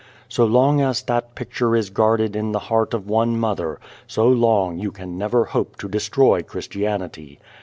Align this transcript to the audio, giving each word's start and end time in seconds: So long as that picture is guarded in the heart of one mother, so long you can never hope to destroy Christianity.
So 0.27 0.45
long 0.47 0.81
as 0.81 1.03
that 1.03 1.35
picture 1.35 1.75
is 1.75 1.91
guarded 1.91 2.35
in 2.35 2.53
the 2.53 2.57
heart 2.73 2.95
of 2.95 3.07
one 3.07 3.39
mother, 3.39 3.79
so 4.07 4.27
long 4.27 4.79
you 4.79 4.91
can 4.91 5.15
never 5.15 5.45
hope 5.45 5.75
to 5.77 5.87
destroy 5.87 6.41
Christianity. 6.41 7.39